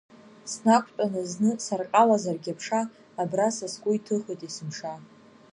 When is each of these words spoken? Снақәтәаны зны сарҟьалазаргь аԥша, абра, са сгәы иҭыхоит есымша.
Снақәтәаны 0.51 1.21
зны 1.31 1.51
сарҟьалазаргь 1.65 2.49
аԥша, 2.53 2.81
абра, 3.21 3.47
са 3.55 3.67
сгәы 3.73 3.91
иҭыхоит 3.93 4.41
есымша. 4.45 4.93